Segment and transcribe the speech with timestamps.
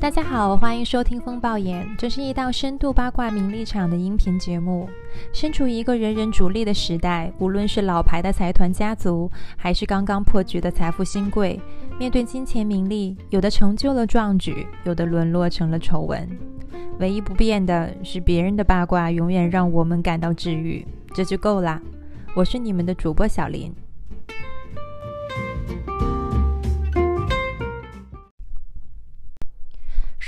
[0.00, 4.88] 大家好，欢迎收听风暴眼，这是一档深度八卦名利场的音频节目。
[5.32, 11.60] 身处一个人人逐利的时代，无论是老牌的财团家族，还是刚刚破局的财富新贵，
[11.98, 16.28] 面对金钱名利，有的成就了壮举，有的沦落成了丑闻。
[17.00, 21.82] 唯一不变的是，别人的八卦永远让我们感到治愈，这就够啦。
[22.36, 23.74] 我是你们的主播小林。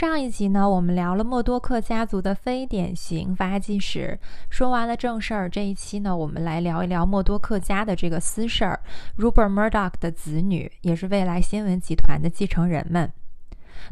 [0.00, 4.18] 上一集呢，我们聊了默多克家族的非典型发迹史。
[4.48, 8.80] 说完了正事儿，这一期呢，我们来聊一聊默多克家的这个私事儿。
[9.18, 13.12] Rupert Murdoch 的子女，也是未来新闻集团的继承人们。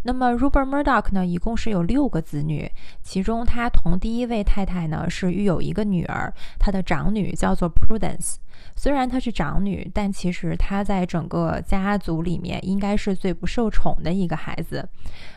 [0.05, 8.37] 那么 Rupert Murdoch 呢，一共是有六个子女，其中他同第一位太太呢是育有一个女儿，他的长女叫做 Prudence。
[8.77, 14.89] 虽然她是长女，但其实她在整个家族里面应该是最不受宠的一个孩子。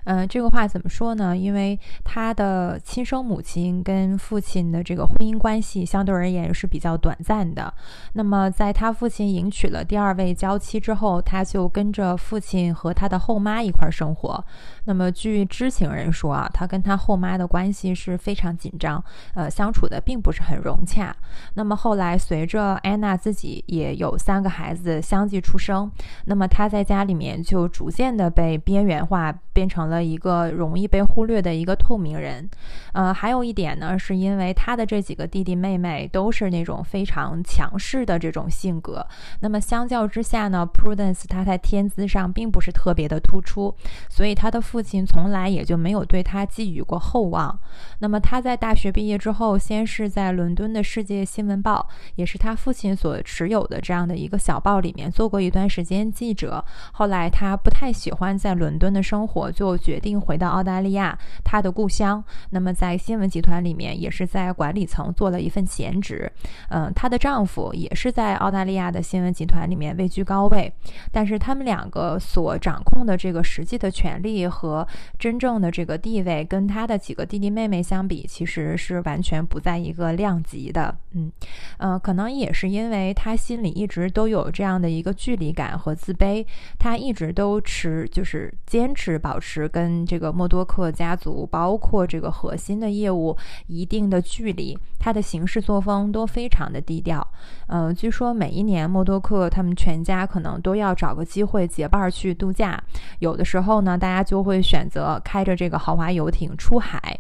[0.04, 1.36] 嗯，这个话怎么说呢？
[1.36, 7.74] 因为她的亲生母亲跟父亲的这个婚姻关系相对而言是比较短暂的。
[8.14, 14.44] 那么，在她父亲迎娶了第二位娇妻之后，她就跟着父亲和她的后妈一块儿生活。
[14.86, 19.04] 那么，据知情人说啊，他跟他后妈的关系是非常紧张，
[19.36, 21.16] 呃，相处的并不是很融洽。
[21.54, 25.92] 那么后来，随着安娜自己也有三个孩子相继出生，
[26.26, 32.50] 那么他在家里面就逐渐的被边缘化，变成了一个容易被忽略的一个透明人。
[32.94, 39.06] 呃，还有一点呢，是因为他的这几个弟弟妹妹都是那种非常强势的这种性格，
[39.40, 43.74] 那么相较之下呢，Prudence 他在天资上并不是特别的突出，
[44.10, 47.60] 所以他的父亲从来也就没有对他寄予过厚望。
[48.00, 62.24] 那么他在大学毕业之后，先是在伦敦的世界新闻报，也是他父亲所持有的这样的一个小报里面做过一段时间记者，后来他不太喜欢在伦敦的生活，就决定回到澳大利亚，他的故乡。
[62.52, 66.32] 那么在新闻集团里面，也是在管理层做了一份闲职。
[66.70, 70.72] 嗯，她的丈夫也是在澳大利亚的新闻集团里面位居高位，
[71.12, 80.96] 但是他们两个所掌控的这个实际的权利和真正的这个地位，跟他的几个弟弟妹妹相比，其实是完全不在一个量级的。
[81.14, 81.32] 嗯，
[81.78, 83.14] 呃，可能也是因为。
[83.14, 86.46] 他心里一直都有这样的一个距离感和自卑，
[86.80, 94.78] 他一直都持就是坚持保持跟这个默多克家族，包括这个核心的业务一定的距离。
[95.02, 97.28] 他的行事作风都非常的低调。
[97.68, 102.80] 嗯，据说每一年默多克他们全家可能都要找个机会结伴去度假，
[103.18, 107.18] 有的时候呢，大家就会选择开着这个豪华游艇出海。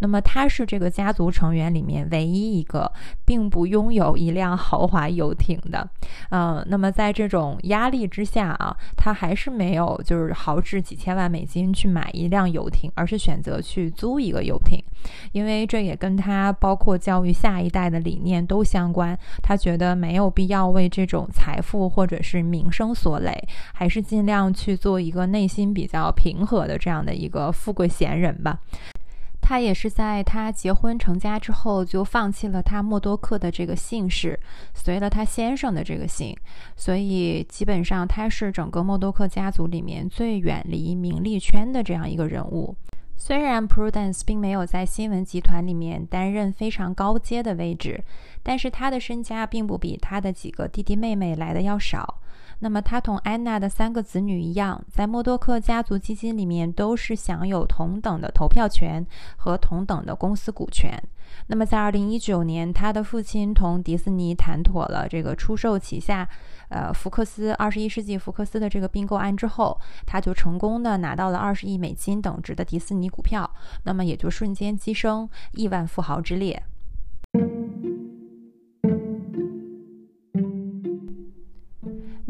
[0.00, 2.90] 那么他是这个家族成员里面唯一一个
[3.24, 5.88] 并不拥有一辆豪华游艇的。
[6.30, 14.82] 嗯，那么在这种压力之下啊，他还是没有就是豪掷几千万美金去买一辆游艇，而是选择去租一个游艇，
[15.30, 19.18] 因为这也跟他包括教育下一代的理念都相关。
[19.42, 23.36] 他觉得没有必要为这种财富或者是名声所累，
[23.72, 28.58] 还是尽量去做一个内心比较平和的这样的一个富贵闲人吧。
[29.44, 34.38] 他也是在他结婚成家之后，就放弃了他默多克的这个姓氏，
[34.72, 36.34] 随了他先生的这个姓，
[36.76, 42.74] 所以基本上他是整个默多克家族里面最远离名利圈的这样一个人物。
[43.24, 48.02] 虽然 Prudence 并没有在新闻集团里面担任非常高阶的位置，
[48.42, 52.18] 但是他的身家并不比他的几个弟弟妹妹来的要少。
[52.58, 59.06] 那么，他同安娜的三个子女一样，在默多克家族基金里面都是享有同等的投票权
[59.36, 61.00] 和同等的公司股权。
[61.46, 66.28] 那么，在二零一九年，他的父亲同迪士尼谈妥了这个出售旗下，
[66.72, 73.48] 呃，福克斯二十一世纪福克斯的这个并购案之后，他就成功的拿到了二十亿美金等值的迪士尼股票，
[73.84, 76.62] 那么也就瞬间跻身亿万富豪之列。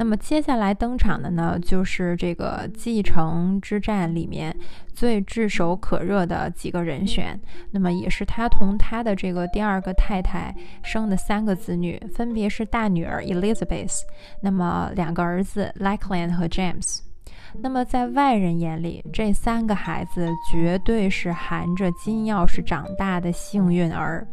[0.03, 4.53] 那么接下来登场的呢，就是这个继承之战里面
[4.93, 7.41] 最炙手可热的几个人选。
[7.71, 10.53] 那么也是他同他的这个第二个太太
[10.83, 14.01] 生的三个子女，分别是大女儿 Elizabeth，
[14.41, 16.99] 那么两个儿子 Lachlan 和 James。
[17.61, 24.27] 那么在外人眼里，这三个孩子绝对是含着金钥匙长大的幸运儿。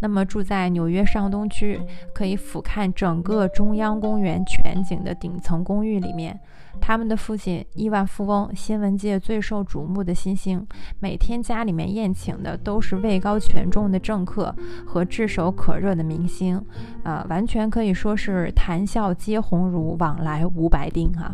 [0.00, 1.80] 那么住在纽约上东区，
[2.12, 6.38] 可以俯瞰整个中央公园全景的顶层公寓里面，
[6.80, 10.66] 他们的父亲亿万富翁，新闻界最受瞩目的新星，
[10.98, 14.54] 每天家里面宴请的都是位高权重的政客
[14.86, 16.58] 和炙手可热的明星，
[17.02, 21.30] 啊，完全可以说是谈笑皆鸿儒，往来无白丁哈。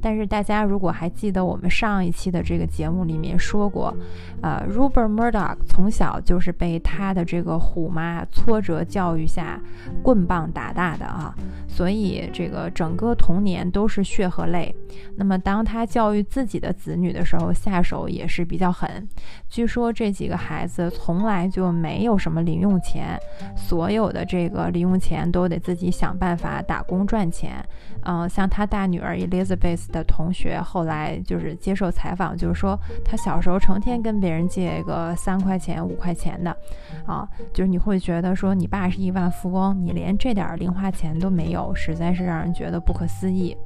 [0.00, 3.96] 但是大家如如果还记得我们上一期的这个节目里面说过，
[4.42, 9.58] 呃，Rupert Murdoch 从小就是被他的这个虎妈挫折教育下
[10.02, 11.34] 棍棒打大的啊，
[11.66, 14.75] 所以这个整个童年都是血和泪。
[15.16, 19.08] 那么当他教育自己的子女的时候，下手也是比较狠。
[19.48, 23.18] 据说这几个孩子从来就没有什么零用钱，
[23.56, 27.64] 所有的这个零用钱都得自己想办法打工赚钱。
[28.02, 36.56] 嗯，像他大女儿 Elizabeth 的同学后来就是接受采访，就是说他小时候成天跟别人借个三块钱、五块钱的，
[37.04, 43.56] 啊，就是你会觉得说你爸是亿万富翁，你连这点零花钱都没有，实在是让人觉得不可思议。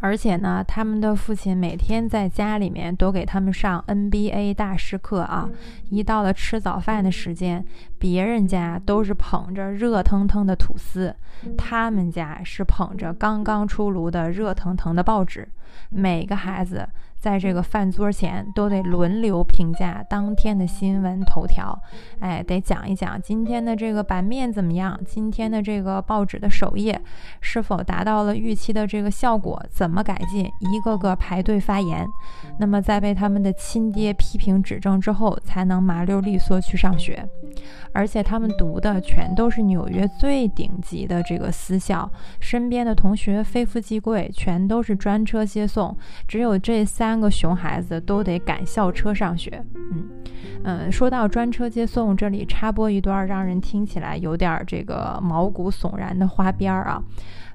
[0.00, 5.48] 而且呢，他们的父亲每天在家里面都给他们上 NBA 大师课啊。
[5.90, 7.64] 一到了吃早饭的时间，
[7.98, 11.14] 别人家都是捧着热腾腾的吐司，
[11.56, 15.48] 他们家是捧着刚刚出炉的热腾腾的报纸。
[15.90, 16.88] 每个孩子。
[17.18, 21.78] 在这个饭桌前，都得轮流评价当天的新闻头条，
[22.20, 27.00] 哎，得讲一讲今天的这个版面怎么样，今天的这个报纸的首页
[27.40, 32.06] 是否达到了预期的这个效果，怎么改进，一个个排队发言。
[32.58, 37.26] 那么在被他们的亲爹批评指正之后，才能麻溜利索去上学。
[37.92, 49.64] 而且他们读的全都是纽约最顶级的这个私校，身边的同学非富即贵，全都是专车接送，只有这三三个熊孩子都得赶校车上学。
[49.74, 50.10] 嗯
[50.62, 57.02] 嗯，说到专车接送，这里插播一段让人听起来有点这个毛骨悚然的花边儿啊。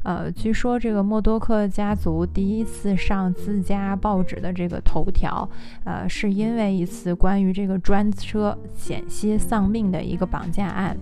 [0.02, 5.48] 呃，据说这个默多克家族第一次上自家报纸的这个头条，
[5.84, 10.98] 呃，是因为一次关于这个专车险些丧命的一个绑架案。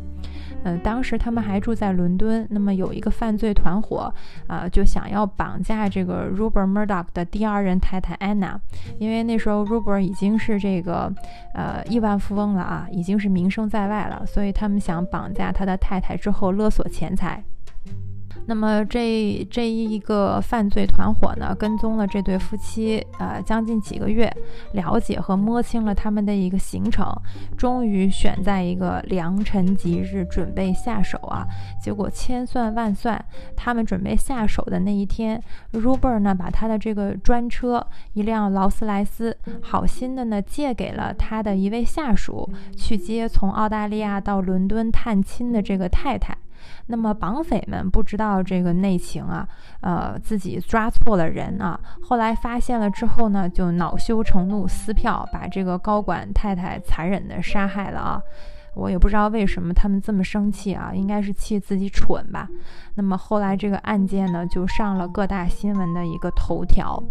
[0.63, 4.13] 嗯，当时他们还住在伦敦，那么有一个犯罪团伙，
[4.47, 8.55] 啊，就想要绑架这个 Rupert Murdoch 的第二任太太 Anna，
[8.99, 11.11] 因为那时候 Rupert 已经是这个
[11.53, 17.43] 呃亿万富翁了啊，已经是名声在外了，所以他们想绑架他的太太之后勒索钱财。
[18.47, 24.31] 那么这这一个犯罪团伙呢，跟踪了这对夫妻，呃，将近几个月，
[24.73, 27.05] 了解和摸清了他们的一个行程，
[27.57, 31.45] 终于选在一个良辰吉日准备下手啊。
[31.81, 33.23] 结果千算万算，
[33.55, 35.41] 他们准备下手的那一天
[35.73, 46.35] ，Ruber 呢把他的这个专车，一辆劳斯莱斯，好心的呢借给了他的一位下属，去接从澳大利亚到伦敦探亲的这个太太。
[46.87, 49.47] 那么绑匪们不知道这个内情啊，
[49.81, 51.79] 呃，自己抓错了人啊。
[52.01, 58.21] 后来发现了之后呢，就恼羞成怒撕票，把这个高管太太残忍的杀害了啊。
[58.73, 62.47] 我也不知道为什么他们这么生气啊，应该是气自己蠢吧。
[62.95, 67.03] 那么后来这个案件呢，就上了各大新闻的一个头条。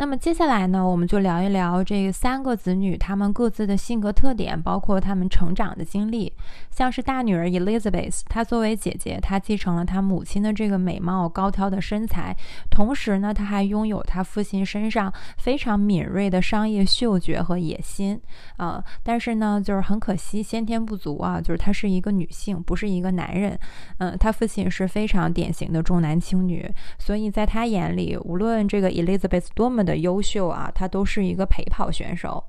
[0.00, 6.32] 那么接下来呢，我们就聊一聊这三个子女他们各自的性格特点，包括他们成长的经历。
[6.70, 12.36] 像是大女儿 Elizabeth，她作为姐姐，她继承了她母亲的这个美貌、高挑的身材，
[12.70, 18.20] 同时呢，她还拥有她父亲身上非常敏锐的商业嗅觉和野心
[18.56, 18.82] 啊。
[19.02, 23.58] 但是呢，就是很可惜，先天不足啊，就是她是一个女性，不是一个男人。
[23.98, 32.44] 嗯，她父亲是非常典型的重男轻女，所以在他眼里，无论这个 Elizabeth 多么的优秀啊，他都是一个陪跑选手。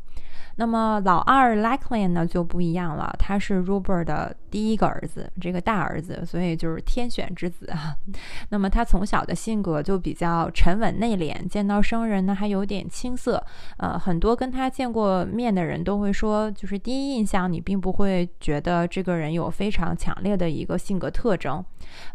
[0.60, 7.96] 那么老二 Lachlan 呢就不一样了，他是 Rupert 的第一个儿子，这个大儿子，所以就是天选之子啊。
[8.52, 13.42] 那么他从小的性格就比较沉稳内敛，见到生人呢还有点青涩。
[13.78, 21.64] 呃，很多跟他见过面的人都会说，就是第一印象你并不会觉得这个人有非常强烈的一个性格特征。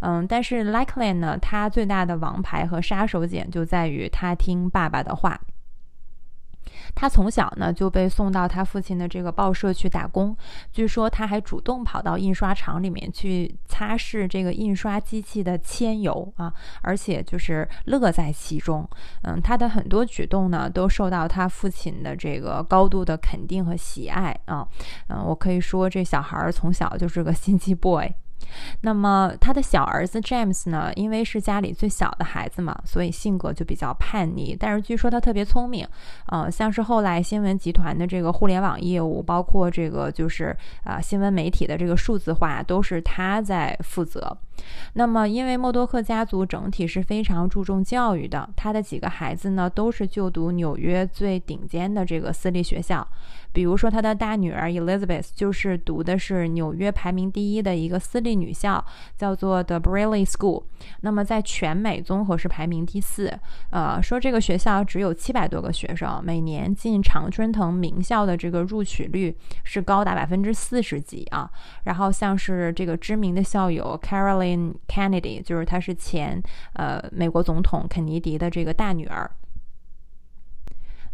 [0.01, 5.41] 嗯，但是 Lachlan 呢，他最大的王牌和杀手锏就在于他听爸爸的话。
[6.95, 10.37] 他从小呢就被送到他父亲的这个报社去打工，
[10.73, 16.53] 据说他还主动跑到印刷厂里面去擦拭这个印刷机器的铅油啊，
[16.83, 18.89] 而且就是乐在其中。
[19.23, 24.67] 嗯，他的很多举动呢都受到他父亲的这个高度的肯定和喜爱啊。
[25.09, 28.13] 嗯，我可以说这小孩儿从小就是个 心机 boy。
[28.81, 30.93] 那么他的小儿子 James 呢？
[30.95, 34.57] 因为是家里最小的孩子嘛，所以性格就比较叛逆。
[34.59, 35.87] 但是据说他特别聪明，
[36.27, 44.37] 呃，像是后来新闻集团的这个互联网业务，包括这个就是啊新闻媒体的这个数字化，都是他在负责。
[44.93, 53.07] 那么，因为默多克家族整体是非常注重教育的，他的几个孩子呢都是就读纽约最顶尖的这个私立学校。
[53.55, 58.85] 比如说，他的大女儿 Elizabeth 就是读的是纽约排名第一的一个私立女校，
[59.17, 60.65] 叫做 The Braley School。
[61.03, 63.33] 那么在全美综合是排名第四。
[63.71, 71.49] 呃，说这个学校只有七百多个学生，每年进常春藤名校的这个入取率是高达百分之四十几啊。
[71.85, 76.43] 然后像是这个知名的校友 Caroline Kennedy，就是她是前
[76.73, 79.31] 呃美国总统肯尼迪的这个大女儿。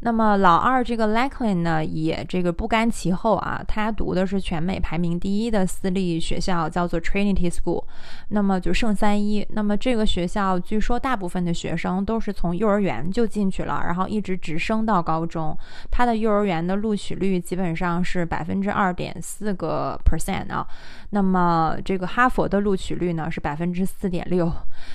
[0.02, 7.85] 那么老二这个 Lachlan 呢，也这个不甘其后啊，他读的是全美排名第一的私立学校，叫做 Trinity School，
[8.28, 9.47] 那么就圣三一。
[9.50, 15.57] 那么这个学校据说大部分的学生都是从幼儿园就进去了，然后一直直升到高中。
[15.90, 20.66] 他的幼儿园的录取率基本上是百分之二点四个 percent 啊。
[21.11, 24.50] 那么这个哈佛的录取率呢是百分之四点六，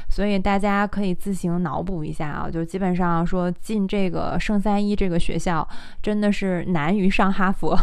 [0.09, 4.95] 所以大家可以自行脑补一下啊，就基本上说进这个圣三一。
[4.95, 5.67] 这个学校
[6.01, 7.77] 真的是难于上哈佛。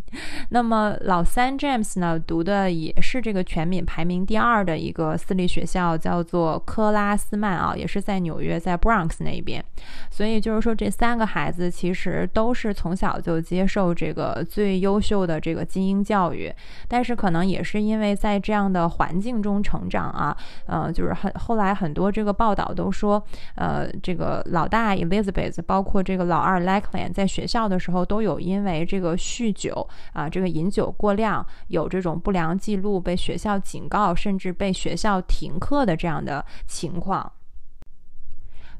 [0.50, 9.64] 那么老三 James 呢，读的也是这个全美排名第二的一个私立学校，叫做科拉斯曼啊，也是在纽约，在 Bronx 那一边。
[10.10, 16.52] 所以就是说，这三个孩子其实都是从小就接受这个最优秀的这个精英教育，
[16.86, 23.22] 但是可能也是因为在这样的环境中成长啊，呃，就是很后来很多这个报道都说，
[23.54, 29.88] 呃，这个老大 Elizabeth，包括这个老二 Lachlan，在学校的时候都有因为这个酗酒。
[30.12, 37.30] 啊，这个饮酒过量，有这种不良记录，被学校警告，甚至被学校停课的这样的情况。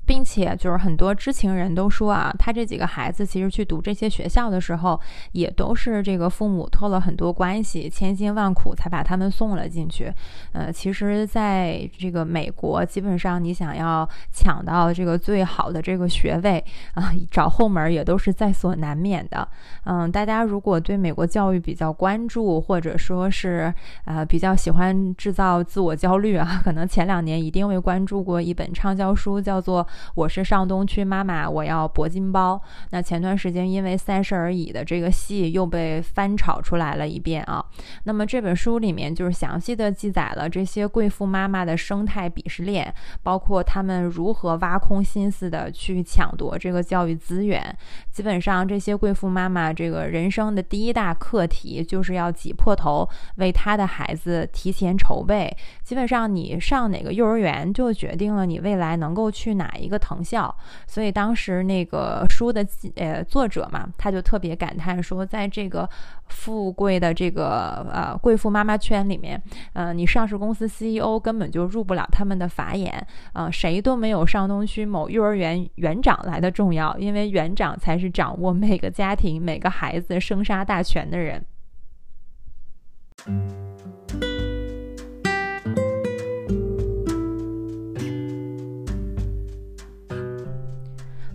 [0.09, 4.99] 并且就是很多知情人都说啊，他这几个孩子其实去读这些学校的时候，
[5.33, 10.11] 也都是这个父母托了很多关系，千辛万苦才把他们送了进去。
[10.53, 19.47] 呃，其实，在这个美国，基本上你想要抢到这个最好的这个学位啊，找后门也都是在所难免的。
[19.85, 23.73] 嗯，大家如果对美国教育比较关注，或者说是
[24.07, 29.87] 呃比较喜欢制造自我焦虑啊，可能前两年一定会关注过一本畅销书，叫做。
[30.15, 32.61] 我是上东区妈妈，我要铂金包。
[32.91, 37.65] 那前段时间因为《三十而已》的这个戏又被翻炒出来了一遍啊。
[38.05, 47.77] 那么这本书里面就是详细的记载了这些贵妇妈妈的生态鄙视链，包括她们如何挖空心思的去抢夺这个教育资源。
[48.13, 55.53] 基本上这些贵妇妈妈这个人生的第一大课题就是要挤破头为她的孩子提前筹备。
[55.83, 59.88] 基本上你上哪个幼儿园就决定了你未来能够去哪一。
[59.89, 60.55] 一个藤校，
[60.87, 62.67] 所以当时那个书的
[62.97, 65.89] 呃作者嘛，他就特别感叹说，在这个
[66.29, 69.43] 富贵的这个呃贵妇妈妈圈里面，
[69.73, 81.43] 呃，你上市公司 CEO 根本就入不了他们的法眼，啊，谁都没有上东区某幼儿园园长来的重要，因为园长才是掌握每个家庭每个孩子生杀大权的人。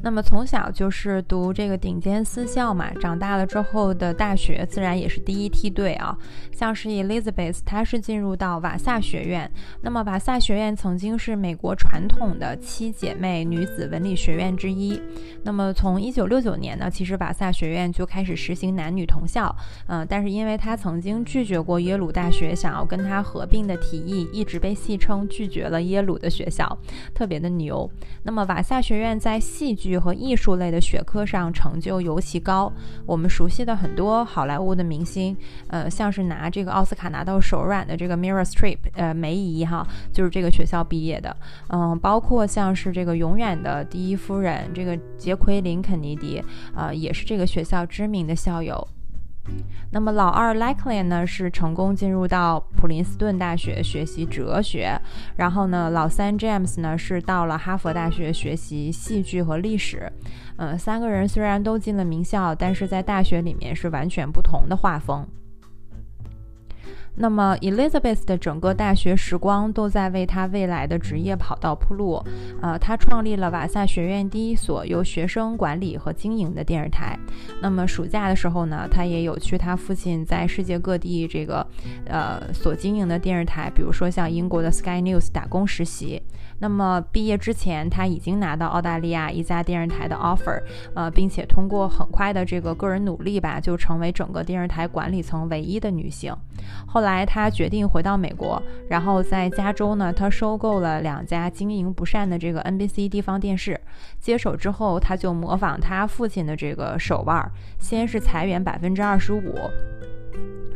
[0.03, 6.15] 那么从小就是读这个顶尖私校嘛，长大了之后的大学自然也是第一梯队啊。
[6.51, 9.49] 像是 Elizabeth，她是进入到瓦萨学院。
[9.81, 15.01] 那么瓦萨学院曾经是美国传统的七姐妹女子文理学院之一。
[15.43, 19.55] 那么从1969年呢，其实瓦萨学院就开始实行男女同校。
[19.87, 26.77] 嗯，但是因为她曾经拒绝过耶鲁大学想要跟她合并的提议，一直被戏称拒绝了耶鲁的学校，
[27.13, 27.89] 特别的牛。
[28.23, 32.71] 那么瓦萨学院在戏剧和艺术类的学科上成就尤其高。
[33.05, 35.35] 我们熟悉的很多好莱坞的明星，
[35.67, 41.35] 呃，像是拿这个奥斯卡拿到手软的这个 mirror Strip，呃，梅姨哈，就是这个学校毕业的。
[41.69, 46.43] 嗯，包括像是这个永远的第一夫人这个杰奎琳肯尼迪，
[46.75, 48.87] 呃，也是这个学校知名的校友。
[49.91, 54.99] 那么老二 Lachlan 呢是成功进入到普林斯顿大学学习哲学，
[55.35, 60.11] 然后呢老三 James 呢是到了哈佛大学学习戏剧和历史。
[60.57, 65.27] 嗯，三个人虽然都进了名校，但是在大学里面是完全不同的画风。
[67.15, 72.23] 那么，Elizabeth 的整个大学时光都在为她未来的职业跑道铺路。
[72.61, 77.17] 呃，她创立了瓦萨学院第一所由学生管理和经营的电视台。
[77.61, 81.65] 那么暑假的时候呢，她也有去她父亲在世界各地这个
[82.05, 86.21] 呃所经营的电视台，比如说像英国的 Sky News 打工实习。
[86.59, 90.61] 那么毕业之前，她已经拿到澳大利亚一家电视台的 offer，
[90.93, 96.33] 呃，并且通过很快的这个个人努力吧，就成为整个电视台管理层唯一的女性。
[96.87, 103.79] 后来他决定回到美国，然后在加州呢，他收购了两家经营不善的这个 NBC 地方电视。
[104.19, 109.53] 接手之后，他就模仿他父亲的这个手腕，先是裁员百分之二十五。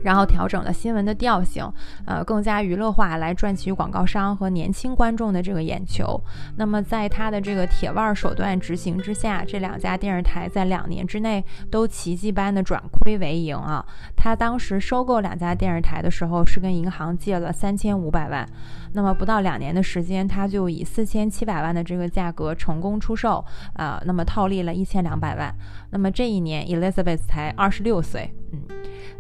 [0.04, 1.70] 然后调整了新闻的调性，
[2.06, 6.20] 呃，更加娱乐化，来赚取广告商和年轻观众的这个眼球。
[6.56, 13.86] 那么，在他的这个铁腕手段执行之下，这两家电视台在两年之内都奇迹般的转亏为盈啊！
[14.16, 18.48] 他当时收购两家电视台的时候，是跟银行借了三千五百万。
[18.94, 25.54] 那么不到两年的时间，他就以四千七百万的这个价格成功出售，啊，那么套利了一千两百万。
[25.92, 28.62] 那么这一年，Elizabeth 才二十六岁，嗯。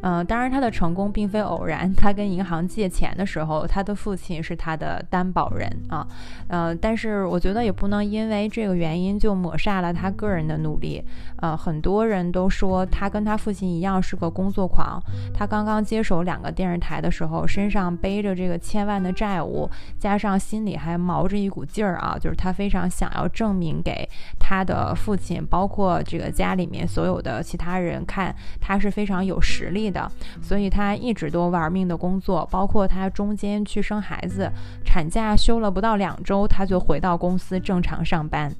[0.01, 1.91] 嗯，当然，他的成功并非偶然。
[1.95, 6.07] 他跟银行借钱的时候，他的父亲是他的担保人啊。
[6.49, 11.03] 呃，但是我觉得也不能因为这个原因就抹杀了他个人的努力。
[11.37, 15.01] 呃，很多人都说他跟他父亲一样是个工作狂。
[15.33, 19.67] 他刚刚接手两个电视台的时候，身上背着这个千万的债务，
[19.97, 24.07] 加上心里还毛着一股劲儿啊，就是他非常想要证明给
[24.39, 29.87] 他的父亲，包括这个家里面所有的其他人看，他是非常有实力。
[29.89, 34.51] 的，所以他一直都玩命的工作，包括他中间去生孩子，
[34.83, 38.53] 产假休了不到两周，他就回到公司正常上班。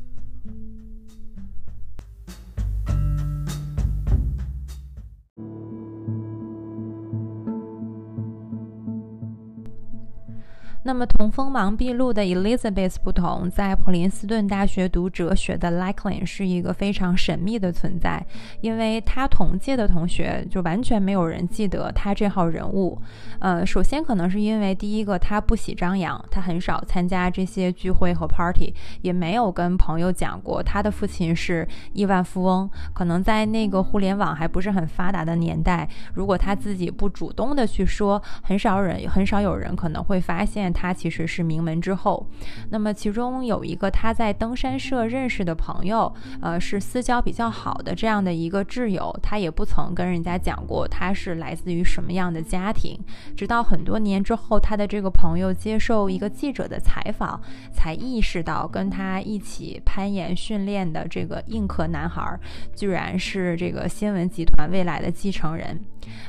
[10.88, 18.25] 那么，同锋芒毕露的 Elizabeth 不同，在普林斯顿大学读哲学的 Lachlan 是一个非常神秘的存在，
[18.62, 23.01] 因为他同届的同学就完全没有人记得他这号人物。
[23.39, 32.70] 呃，首先可能是因为第一个，他不喜张扬，他很少参加这些聚会和 party，也没有跟朋友讲过他的父亲是亿万富翁。
[32.94, 40.74] 可能在那个互联网还不是很发达的年代，如果他自己不主动的去说，很少人很少有人可能会发现。
[40.77, 42.24] 他其实是名门之后，
[42.69, 52.96] 那么其中有一个他在登山社认识的朋友，呃，是私交比较好的这样的一个挚友，他也不曾跟人家讲过他是来自于什么样的家庭，
[53.36, 57.42] 直到很多年之后，他的这个朋友接受一个记者的采访，
[57.74, 62.40] 才意识到跟他一起攀岩训练的这个硬壳男孩，
[62.75, 65.79] 居然是这个新闻集团未来的继承人。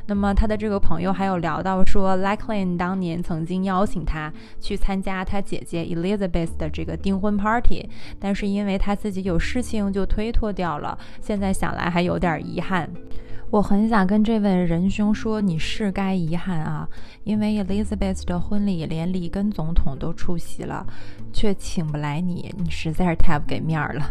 [0.07, 4.28] 那么他的这个朋友还有聊到说 l a c k l a n 当年曾经邀请他。
[4.61, 7.89] 去参加他姐姐 Elizabeth 的这个订婚 party，
[8.19, 10.99] 但是因为他自己有事情就推脱掉了。
[11.21, 12.91] 现在想来还有点遗憾。
[13.51, 16.87] 我很想跟这位仁兄说，你是该遗憾啊，
[17.25, 20.87] 因为 Elizabeth 的婚礼连里根总统都出席了，
[21.33, 24.11] 却请不来你，你实在是太不给面儿了。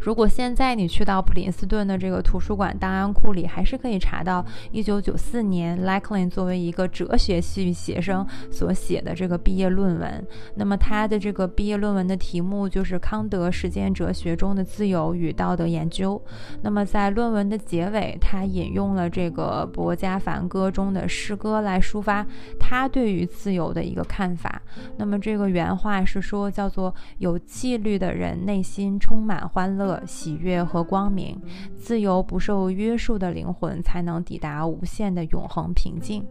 [0.00, 10.26] 如果现在你去到普林斯顿的这个图书馆档案库里，还是可以查到1994年 Lachlan 作为一个哲学系学生所写的这个毕业论文。
[10.54, 16.20] 那么他的这个毕业论文的题目就是康德实践哲学中的自由与道德研究。
[16.62, 22.26] 那么在论文的结尾，他引用了这个《伯加凡歌》中的诗歌来抒发
[22.58, 24.62] 他对于自由的一个看法。
[24.96, 29.76] 那么这个原话是说，叫做有纪律的人内心充满欢。
[29.76, 31.40] 乐喜悦和光明，
[31.76, 36.26] 自由不受约束的灵魂才能抵达无限的永恒平静。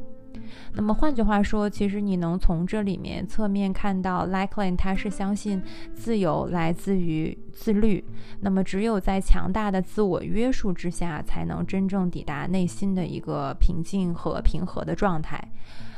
[0.74, 5.62] 那么换句话说，其实你能从这里面侧面看到 lakeland 他是相信
[5.94, 8.04] 自由来自于自律。
[8.42, 15.42] 那么只有在强大的自我约束之下，才能真正抵达内心的一个平静和平和的状态。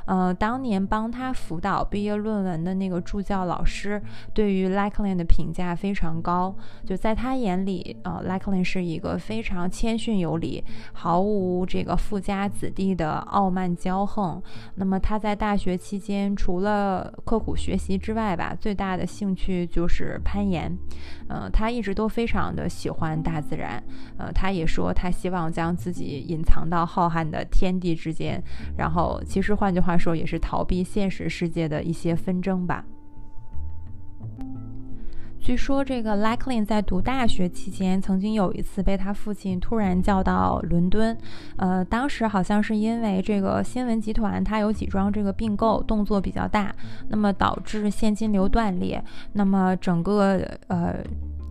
[0.07, 4.01] 呃，当年帮他辅导毕业论文的那个助教老师，
[4.33, 6.55] 对于 Lachlan 的评价非常高。
[6.85, 14.41] 就在他眼里，呃，Lachlan 是一个非常谦逊有礼、毫无这个富家子弟的傲慢骄横。
[14.75, 20.75] 那么他在大学期间，除了刻苦学习之外吧，最大的兴趣就是攀岩。
[21.29, 23.81] 嗯，他一直都非常的喜欢大自然。
[24.17, 28.41] 呃，他也说他希望将自己隐藏到浩瀚的天地之间。
[28.77, 32.83] 然后，其实换句话说，也是逃避现实世界的一些纷争吧。
[35.47, 41.17] 据说这个 Likely 在读大学期间，曾经有一次被他父亲突然叫到伦敦，
[41.55, 46.75] 呃，当时好像是因为这个新闻集团它有几桩这个并购动作比较大，
[47.07, 50.97] 那么导致现金流断裂，那么整个呃。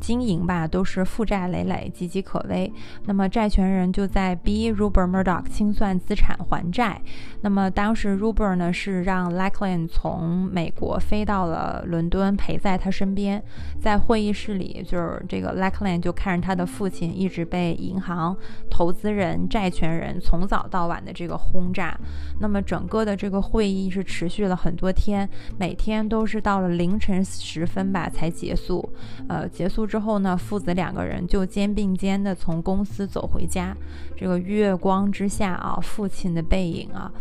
[0.00, 2.72] 经营吧都是负债累累、岌岌可危。
[3.04, 7.00] 那么债权人就在逼 Ruber Murdoch 清算资产还债。
[7.42, 13.42] 那么当时 Ruber 呢是让 Lachlan 从美国飞到了伦敦陪在他身边，
[13.80, 18.36] 在会议室里，就是这个 Lachlan 就看着他的父亲一直被银行、
[18.70, 21.98] 投资人、债权人从早到晚的这个轰炸。
[22.40, 25.28] 那么整个的这个会议是持续了很多天，
[25.58, 28.92] 每天都是到了凌晨时分吧才结束。
[29.28, 33.76] 呃，结束之后呢，父子两个人就肩并肩的从公司走回家。
[34.16, 37.12] 这个月光之下啊，父亲的背影啊。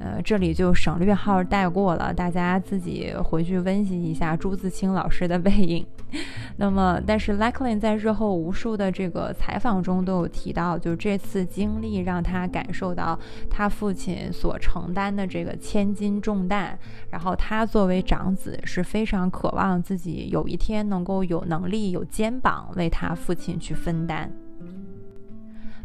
[0.00, 5.86] 呃，这里就省略号带过了，大家自己回去温习一下朱自清老师的背影。
[6.56, 13.18] 那么，但是 Lacklin 在日后无数的这个采访中都有提到，就这次经历让他感受到
[13.50, 16.78] 他父亲所承担的这个千斤重担，
[17.10, 24.32] 然后他作为长子是非常渴望自己有一天能够有能力、有肩膀为他父亲去分担。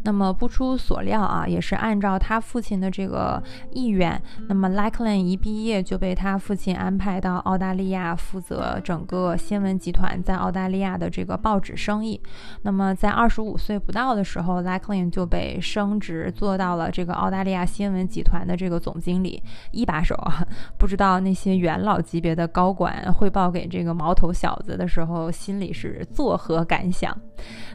[0.05, 3.41] 那么不出所料啊，也是按照他父亲的这个
[3.71, 12.21] 意愿，那么 Lachlan 一毕业就被他父亲安排到澳大利亚负责整个新闻集团在澳大利亚的这个报纸生意。
[12.61, 19.41] 那么在二十五岁不到的时候，Lachlan 就被升职做到了这个澳大利亚新闻集团的这个总经理
[19.71, 20.45] 一把手啊。
[20.77, 27.17] 不知道那些元老级别的高管汇报给这个毛头小子的时候，心里是作何感想？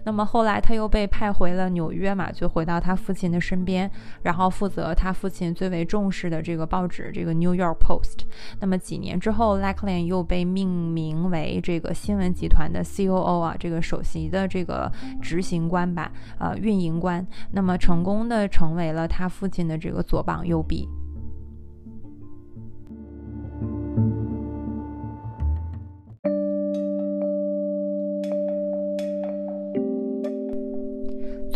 [0.04, 2.16] 那么后来他又被派回了纽约。
[2.32, 3.88] 就回到他父亲的身边，
[4.22, 8.18] 然后负责他父亲最为重视的这个报纸，这个《New York Post》。
[8.58, 14.90] 那么几年之后，Lackland 又被命名为这个新闻集团的 COO 啊，这个首席的这个
[15.22, 17.24] 执行官吧，呃，运营官。
[17.52, 20.88] 那么成功的成为了他父亲的这个左膀右臂。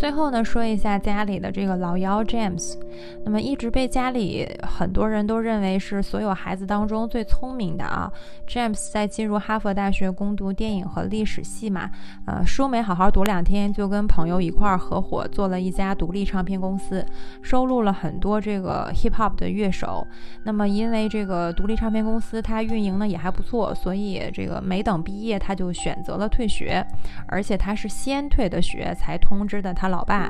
[0.05, 2.77] 最后呢，说一下家里的这个老幺 James，
[3.23, 8.13] 那么一直被家里很多人都认为是所有孩子当中最聪明的啊。
[8.47, 11.89] James 在进入哈佛大学攻读电影和历史系嘛，
[12.27, 17.03] 呃，书没好好读两天，就跟朋友一块儿合伙做了一家独立唱片公司，
[17.41, 20.05] 收录了很多这个 hip hop 的乐手。
[20.43, 26.85] 那么因为这个独立唱片公司它运营呢也还不错，所以这个没等毕业他就选择了退学，
[27.27, 29.94] 而且他是先退的学才通知的他老。
[29.95, 30.29] 老爸，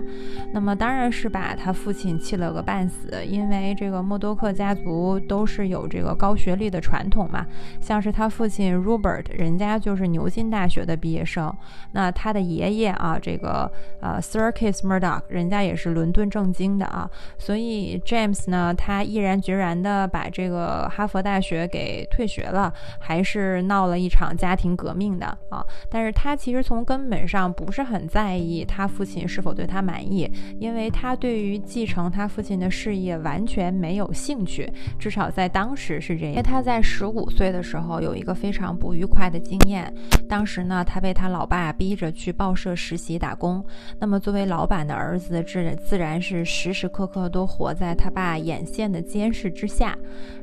[0.53, 7.43] 那么当然是把他父亲气了个半死，因为这个默多克家族都是有这个高学历的传统嘛，
[7.81, 11.51] 像是他父亲 Robert，人家就是牛津大学的毕业生，
[11.93, 29.55] 那他的爷爷啊，这个呃 Sir Keith Murdoch，人家也是伦敦政经的啊，所以 James 呢，他毅然决然的把这个哈佛大学给退学了，还是闹了一场家庭革命的啊，但是他其实从根本上不是很在意他父亲是否。
[29.55, 30.29] 对他满意，
[30.59, 36.31] 因为他对于继承他父亲的事业完全没有兴趣，至少在当时是这样。
[36.31, 39.89] 因为他在十五岁的时候有一个非常不愉快的经验，
[40.27, 43.63] 当时呢，他被他老爸逼着去报社实习打工。
[43.97, 49.97] 那么作为老板的儿子，自自然是时时刻刻都活在他爸眼线的监视之下。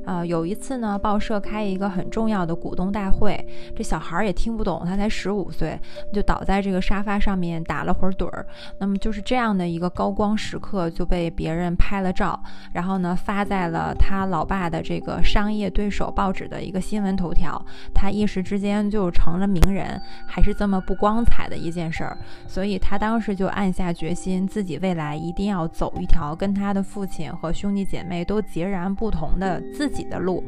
[0.07, 5.79] 啊，有一次呢，报社开一个很重要的股东大会，这小孩儿也听不懂，他才十五岁，
[6.13, 8.45] 就倒在这个沙发上面打了会儿盹儿。
[8.79, 22.19] 那么就是这样的一个高光时刻，就被别人拍了照，然后呢发在了他老爸的这个商业对手报纸的一个新闻头条，他一时之间就成了名人，还是这么不光彩的一件事儿。
[22.49, 29.93] 所以他当时就暗下决心，自己未来一定要走一条跟他的父亲和兄弟姐妹都截然不同的自。
[29.93, 30.43] 己的路，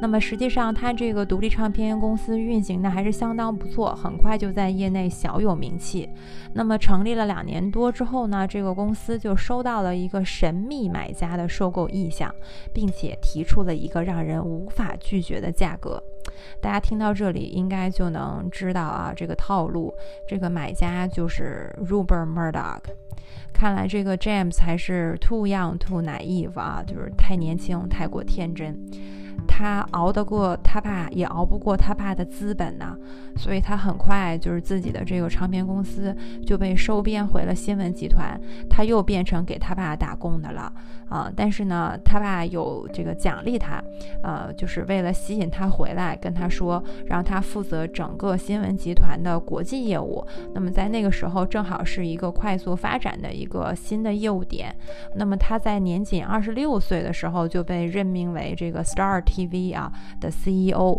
[0.00, 6.08] 那么实际上他这个独立唱片公司运行的还是相当不错，很快就在业内小有名气。
[6.52, 12.32] 那么成立了两年多之后呢，这个公司就收到了一个神秘买家的收购意向，
[12.72, 16.02] 并且提出了一个让人无法拒绝的价格。
[16.60, 19.94] 大家听到这里应该就能知道啊，这个套路，
[20.26, 22.80] 这个买家就是 Rupert Murdoch。
[23.54, 28.76] 看来这个 James 还是 too young too naive 啊，就是太年轻，太过天真。
[29.46, 32.96] 他熬得过他爸，也熬不过他爸的资本呢，
[33.36, 38.40] 所以他很快就是自己的这个唱片公司就被收编回了新闻集团，
[38.70, 40.72] 他又变成给他爸打工的了
[41.10, 41.30] 啊！
[41.36, 43.82] 但是呢，他爸有这个奖励他，
[44.22, 50.26] 呃，就是为了吸引他回来，跟他说让他负责整个新闻集团的国际业务。
[50.54, 54.74] 那么在那个时候，正好是一个快速发展的一个个新的业务点。
[55.16, 59.14] 那么他在年仅二十六岁的时候就被任命为这个 Star。
[59.24, 59.90] TV 啊
[60.20, 60.98] 的 CEO，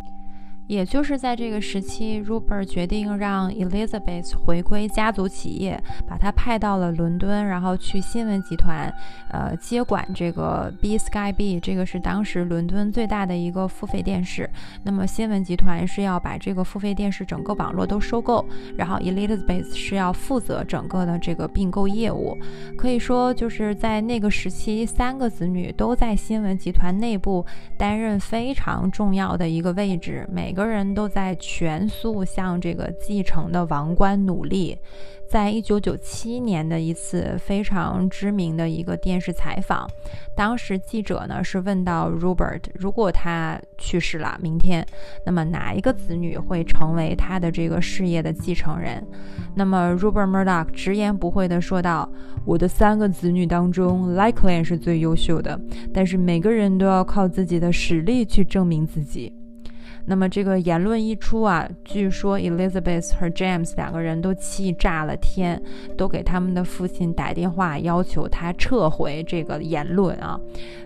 [0.67, 8.91] 也就是在这个时期，Rupert 决定让 Elizabeth 回归家族企业，把她派到了伦敦，然后去新闻集团，
[9.29, 14.49] 呃，接管这个 B Sky B，这个是当时伦敦最大的一个付费电视。
[14.81, 18.43] 那么新闻集团是要把这个付费电视整个网络都收购，
[18.75, 22.35] 然后 Elizabeth 是要负责整个的这个并购业务。
[22.75, 27.45] 可以说，就是在那个时期，三个子女都在新闻集团内部
[27.77, 30.54] 担任非常重要的一个位置，每。
[30.55, 34.77] 每个人都在全速向这个继承的王冠努力。
[35.27, 39.85] 在一九九七年的一次非常知名的一个电视采访，
[40.33, 44.85] 当时记者呢是问到 Robert，如果他去世了，明天，
[45.25, 49.05] 那么哪一个子女会成为他的这个事业的继承人？
[49.55, 52.09] 那么 Robert Murdoch 直言不讳地说道
[52.47, 55.59] ：“我的三个子女当中 l i k e l y 是最优秀的，
[55.93, 59.33] 但是每个人都要靠自己的实力去证明自己。”
[60.07, 65.61] 那么这个言论一出啊，据说 Elizabeth 和 James 两个人都气炸了天，
[65.97, 70.39] 都给他们的父亲打电话，要求他撤回这个言论啊。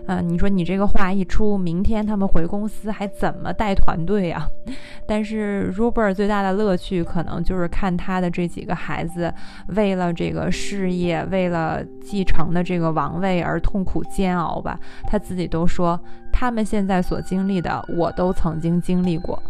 [0.06, 4.48] 呃，你说你这个话一出，明天他们回公司还怎么带团队啊？
[5.06, 9.32] 但是 r u b e r 最大的乐趣可能就是看他的这几个孩子
[9.68, 14.78] 为了这个事业，为了继承的这个王位而痛苦煎熬吧。
[15.04, 16.00] 他自己都说。
[16.32, 19.42] 他们现在所经历的，我都曾经经历过。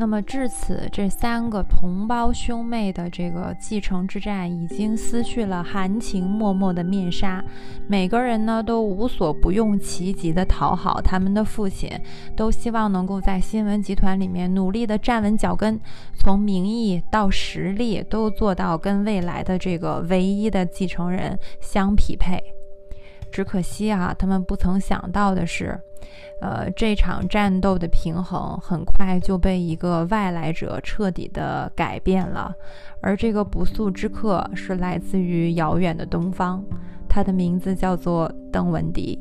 [0.00, 7.44] 那么至此，这三个同胞兄妹的这个继承之战已经撕去了含情脉脉的面纱。
[7.88, 11.90] 每个人呢，都无所不用其极的讨好他们的父亲，
[12.36, 15.80] 都希望能够在新闻集团里面努力的站稳脚跟，
[16.14, 22.40] 从名义到实力都做到跟未来的这个唯一的继承人相匹配。
[23.30, 25.78] 只可惜啊，他们不曾想到的是，
[26.40, 32.54] 呃，这场战斗的平衡很快就被一个外来者彻底的改变了。
[33.00, 36.64] 而这个不速之客是来自于遥远的东方，
[37.08, 39.18] 他的名字叫做邓文迪。